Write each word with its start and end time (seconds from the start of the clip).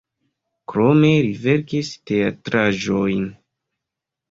Krome 0.71 1.11
li 1.25 1.35
verkis 1.43 1.93
teatraĵojn. 2.13 3.31